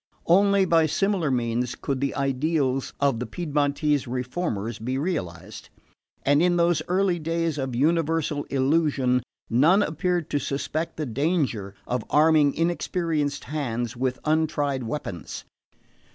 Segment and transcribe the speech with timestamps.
[0.25, 5.69] Only by similar means could the ideals of the Piedmontese reformers be realised;
[6.23, 12.03] and in those early days of universal illusion none appeared to suspect the danger of
[12.09, 15.45] arming inexperienced hands with untried weapons.